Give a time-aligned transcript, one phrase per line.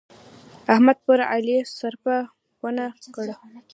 [0.73, 2.17] احمد پر علي سرپه
[2.61, 3.35] و نه کړه.